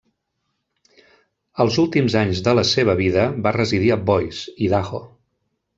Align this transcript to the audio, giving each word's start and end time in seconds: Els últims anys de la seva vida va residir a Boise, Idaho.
Els 1.65 1.77
últims 1.85 2.17
anys 2.23 2.41
de 2.49 2.57
la 2.61 2.65
seva 2.73 2.99
vida 3.05 3.29
va 3.47 3.55
residir 3.61 3.95
a 3.99 4.03
Boise, 4.11 4.61
Idaho. 4.69 5.09